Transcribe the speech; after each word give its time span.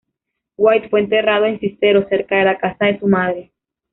White 0.57 0.89
fue 0.89 1.01
enterrado 1.01 1.45
en 1.45 1.59
Cicero, 1.59 2.07
cerca 2.09 2.37
de 2.37 2.45
la 2.45 2.57
casa 2.57 2.87
de 2.87 2.97
su 2.97 3.07
madre. 3.07 3.51